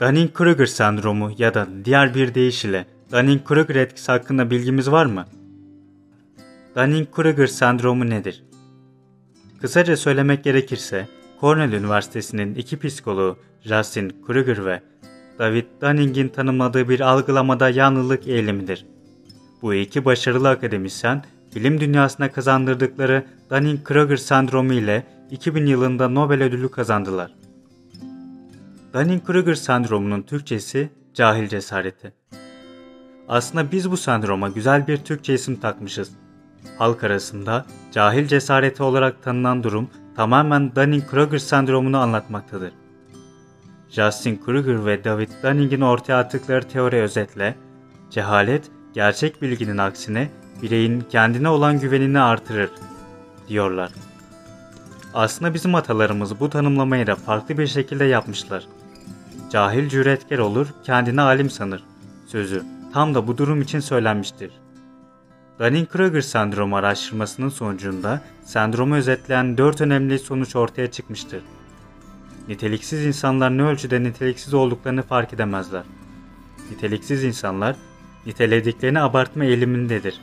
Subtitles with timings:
[0.00, 5.24] Dunning-Kruger sendromu ya da diğer bir deyişle Dunning-Kruger etkisi hakkında bilgimiz var mı?
[6.76, 8.44] Dunning-Kruger sendromu nedir?
[9.60, 11.08] Kısaca söylemek gerekirse,
[11.40, 14.82] Cornell Üniversitesi'nin iki psikoloğu Justin Kruger ve
[15.38, 18.86] David Dunning'in tanımladığı bir algılamada yanlılık eğilimidir.
[19.62, 21.24] Bu iki başarılı akademisyen,
[21.56, 27.39] bilim dünyasına kazandırdıkları Dunning-Kruger sendromu ile 2000 yılında Nobel ödülü kazandılar.
[28.94, 32.12] Dunning-Kruger sendromunun Türkçesi cahil cesareti.
[33.28, 36.10] Aslında biz bu sendroma güzel bir Türkçe isim takmışız.
[36.78, 42.72] Halk arasında cahil cesareti olarak tanınan durum tamamen Dunning-Kruger sendromunu anlatmaktadır.
[43.90, 47.54] Justin Kruger ve David Dunning'in ortaya attıkları teori özetle,
[48.10, 50.30] cehalet gerçek bilginin aksine
[50.62, 52.70] bireyin kendine olan güvenini artırır,
[53.48, 53.90] diyorlar.
[55.14, 58.64] Aslında bizim atalarımız bu tanımlamayı da farklı bir şekilde yapmışlar.
[59.50, 61.82] Cahil cüretkar olur, kendini alim sanır.
[62.26, 64.50] Sözü tam da bu durum için söylenmiştir.
[65.58, 71.42] Dunning-Kruger sendromu araştırmasının sonucunda sendromu özetleyen dört önemli sonuç ortaya çıkmıştır.
[72.48, 75.82] Niteliksiz insanlar ne ölçüde niteliksiz olduklarını fark edemezler.
[76.70, 77.76] Niteliksiz insanlar,
[78.26, 80.20] nitelediklerini abartma eğilimindedir.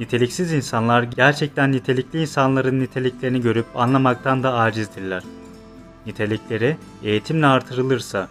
[0.00, 5.22] Niteliksiz insanlar gerçekten nitelikli insanların niteliklerini görüp anlamaktan da acizdirler.
[6.06, 8.28] Nitelikleri eğitimle artırılırsa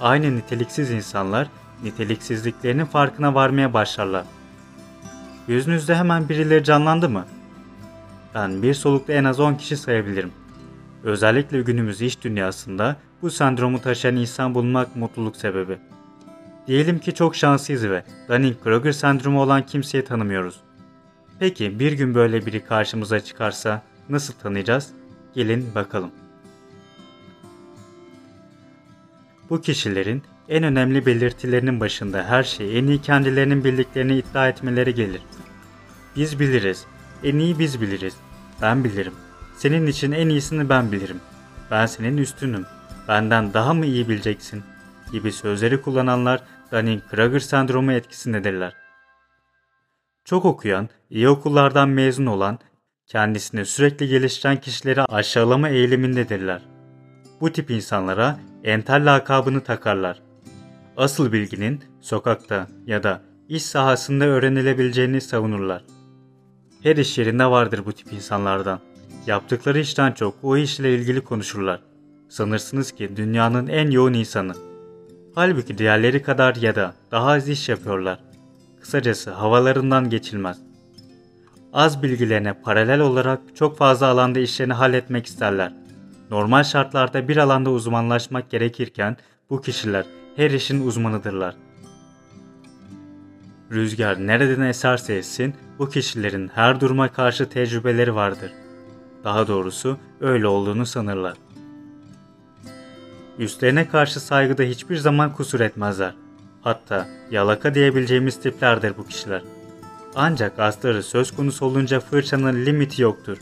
[0.00, 1.48] aynı niteliksiz insanlar
[1.82, 4.24] niteliksizliklerinin farkına varmaya başlarlar.
[5.48, 7.26] Yüzünüzde hemen birileri canlandı mı?
[8.34, 10.32] Ben bir solukta en az 10 kişi sayabilirim.
[11.04, 15.78] Özellikle günümüz iş dünyasında bu sendromu taşıyan insan bulmak mutluluk sebebi.
[16.66, 20.60] Diyelim ki çok şanslıyız ve Dunning-Kruger sendromu olan kimseyi tanımıyoruz.
[21.38, 24.90] Peki bir gün böyle biri karşımıza çıkarsa nasıl tanıyacağız?
[25.34, 26.10] Gelin bakalım.
[29.50, 35.22] Bu kişilerin en önemli belirtilerinin başında her şey en iyi kendilerinin bildiklerini iddia etmeleri gelir.
[36.16, 36.86] Biz biliriz,
[37.24, 38.14] en iyi biz biliriz,
[38.62, 39.12] ben bilirim,
[39.56, 41.20] senin için en iyisini ben bilirim,
[41.70, 42.66] ben senin üstünüm,
[43.08, 44.62] benden daha mı iyi bileceksin
[45.12, 46.42] gibi sözleri kullananlar
[46.72, 48.72] Dunning-Kruger sendromu etkisindedirler.
[50.24, 52.58] Çok okuyan, iyi okullardan mezun olan,
[53.06, 56.77] kendisini sürekli geliştiren kişileri aşağılama eğilimindedirler.
[57.40, 60.20] Bu tip insanlara entel lakabını takarlar.
[60.96, 65.84] Asıl bilginin sokakta ya da iş sahasında öğrenilebileceğini savunurlar.
[66.82, 68.80] Her iş yerinde vardır bu tip insanlardan.
[69.26, 71.80] Yaptıkları işten çok o işle ilgili konuşurlar.
[72.28, 74.52] Sanırsınız ki dünyanın en yoğun insanı.
[75.34, 78.18] Halbuki diğerleri kadar ya da daha az iş yapıyorlar.
[78.80, 80.58] Kısacası havalarından geçilmez.
[81.72, 85.72] Az bilgilerine paralel olarak çok fazla alanda işlerini halletmek isterler.
[86.30, 89.16] Normal şartlarda bir alanda uzmanlaşmak gerekirken
[89.50, 90.06] bu kişiler
[90.36, 91.54] her işin uzmanıdırlar.
[93.72, 98.52] Rüzgar nereden eserse essin bu kişilerin her duruma karşı tecrübeleri vardır.
[99.24, 101.36] Daha doğrusu öyle olduğunu sanırlar.
[103.38, 106.14] Üstlerine karşı saygıda hiçbir zaman kusur etmezler.
[106.62, 109.42] Hatta yalaka diyebileceğimiz tiplerdir bu kişiler.
[110.14, 113.38] Ancak asları söz konusu olunca fırçanın limiti yoktur.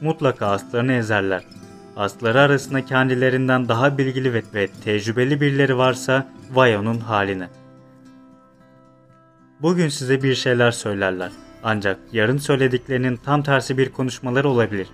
[0.00, 1.44] Mutlaka aslarını ezerler.
[1.96, 7.48] Asları arasında kendilerinden daha bilgili ve, ve tecrübeli birileri varsa vay onun haline.
[9.62, 11.32] Bugün size bir şeyler söylerler.
[11.64, 14.88] Ancak yarın söylediklerinin tam tersi bir konuşmaları olabilir.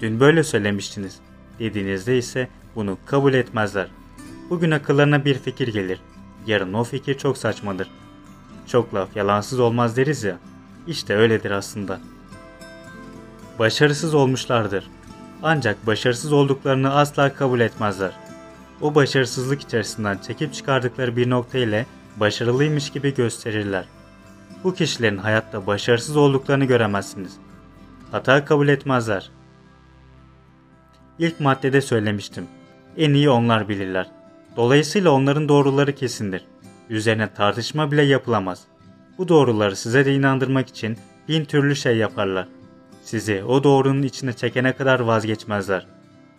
[0.00, 1.20] Dün böyle söylemiştiniz
[1.58, 3.88] dediğinizde ise bunu kabul etmezler.
[4.50, 6.00] Bugün akıllarına bir fikir gelir.
[6.46, 7.90] Yarın o fikir çok saçmadır.
[8.66, 10.38] Çok laf yalansız olmaz deriz ya.
[10.86, 12.00] İşte öyledir aslında.
[13.58, 14.90] Başarısız olmuşlardır.
[15.42, 18.12] Ancak başarısız olduklarını asla kabul etmezler.
[18.80, 21.86] O başarısızlık içerisinden çekip çıkardıkları bir nokta ile
[22.16, 23.84] başarılıymış gibi gösterirler.
[24.64, 27.36] Bu kişilerin hayatta başarısız olduklarını göremezsiniz.
[28.10, 29.30] Hata kabul etmezler.
[31.18, 32.46] İlk maddede söylemiştim.
[32.96, 34.10] En iyi onlar bilirler.
[34.56, 36.44] Dolayısıyla onların doğruları kesindir.
[36.90, 38.64] Üzerine tartışma bile yapılamaz.
[39.18, 40.98] Bu doğruları size de inandırmak için
[41.28, 42.48] bin türlü şey yaparlar.
[43.04, 45.86] Sizi o doğrunun içine çekene kadar vazgeçmezler.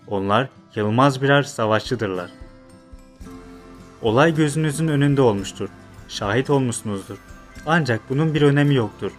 [0.07, 2.29] Onlar yılmaz birer savaşçıdırlar.
[4.01, 5.69] Olay gözünüzün önünde olmuştur.
[6.07, 7.17] Şahit olmuşsunuzdur.
[7.65, 9.11] Ancak bunun bir önemi yoktur.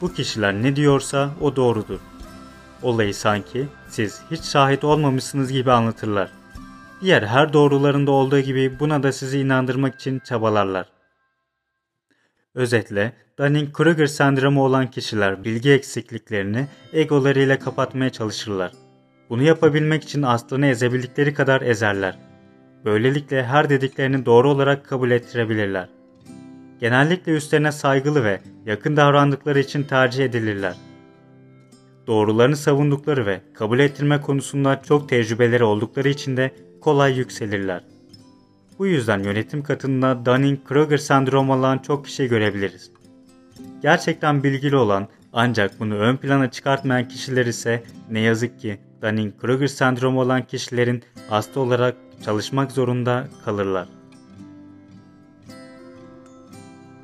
[0.00, 1.98] Bu kişiler ne diyorsa o doğrudur.
[2.82, 6.30] Olayı sanki siz hiç şahit olmamışsınız gibi anlatırlar.
[7.00, 10.86] Diğer her doğrularında olduğu gibi buna da sizi inandırmak için çabalarlar.
[12.58, 18.72] Özetle Dunning-Kruger sendromu olan kişiler bilgi eksikliklerini egolarıyla kapatmaya çalışırlar.
[19.30, 22.18] Bunu yapabilmek için aslını ezebildikleri kadar ezerler.
[22.84, 25.88] Böylelikle her dediklerini doğru olarak kabul ettirebilirler.
[26.80, 30.74] Genellikle üstlerine saygılı ve yakın davrandıkları için tercih edilirler.
[32.06, 36.50] Doğrularını savundukları ve kabul ettirme konusunda çok tecrübeleri oldukları için de
[36.80, 37.97] kolay yükselirler.
[38.78, 42.90] Bu yüzden yönetim katında Dunning-Kruger sendromu olan çok kişi görebiliriz.
[43.82, 50.20] Gerçekten bilgili olan ancak bunu ön plana çıkartmayan kişiler ise ne yazık ki Dunning-Kruger sendromu
[50.20, 53.88] olan kişilerin hasta olarak çalışmak zorunda kalırlar.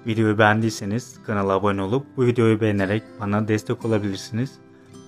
[0.06, 4.52] Videoyu beğendiyseniz kanala abone olup bu videoyu beğenerek bana destek olabilirsiniz.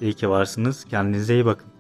[0.01, 0.85] İyi ki varsınız.
[0.85, 1.76] Kendinize iyi bakın.